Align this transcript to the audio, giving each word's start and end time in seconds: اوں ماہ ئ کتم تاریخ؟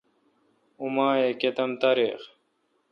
اوں 0.79 0.89
ماہ 0.95 1.17
ئ 1.27 1.31
کتم 1.41 1.69
تاریخ؟ 1.81 2.21